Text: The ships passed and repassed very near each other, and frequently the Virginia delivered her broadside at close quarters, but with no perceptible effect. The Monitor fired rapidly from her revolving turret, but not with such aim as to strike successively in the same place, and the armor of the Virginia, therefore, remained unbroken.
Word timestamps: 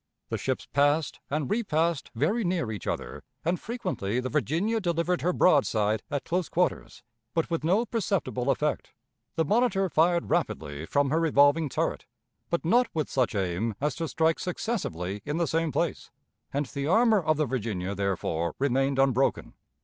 The 0.29 0.37
ships 0.39 0.65
passed 0.65 1.19
and 1.29 1.47
repassed 1.47 2.09
very 2.15 2.43
near 2.43 2.71
each 2.71 2.87
other, 2.87 3.21
and 3.45 3.59
frequently 3.59 4.19
the 4.19 4.29
Virginia 4.29 4.79
delivered 4.81 5.21
her 5.21 5.31
broadside 5.31 6.01
at 6.09 6.25
close 6.25 6.49
quarters, 6.49 7.03
but 7.35 7.51
with 7.51 7.63
no 7.63 7.85
perceptible 7.85 8.49
effect. 8.49 8.93
The 9.35 9.45
Monitor 9.45 9.89
fired 9.89 10.27
rapidly 10.31 10.87
from 10.87 11.11
her 11.11 11.19
revolving 11.19 11.69
turret, 11.69 12.07
but 12.49 12.65
not 12.65 12.87
with 12.95 13.11
such 13.11 13.35
aim 13.35 13.75
as 13.79 13.93
to 13.97 14.07
strike 14.07 14.39
successively 14.39 15.21
in 15.23 15.37
the 15.37 15.45
same 15.45 15.71
place, 15.71 16.09
and 16.51 16.65
the 16.65 16.87
armor 16.87 17.21
of 17.21 17.37
the 17.37 17.45
Virginia, 17.45 17.93
therefore, 17.93 18.55
remained 18.57 18.97
unbroken. 18.97 19.53